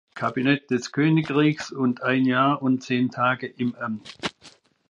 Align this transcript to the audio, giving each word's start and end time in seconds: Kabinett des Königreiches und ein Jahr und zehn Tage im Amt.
Kabinett 0.15 0.71
des 0.71 0.91
Königreiches 0.91 1.71
und 1.71 2.01
ein 2.01 2.25
Jahr 2.25 2.63
und 2.63 2.81
zehn 2.81 3.11
Tage 3.11 3.45
im 3.45 3.75
Amt. 3.75 4.17